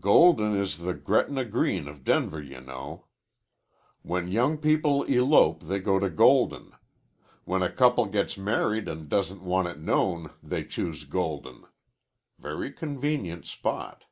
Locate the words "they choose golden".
10.42-11.64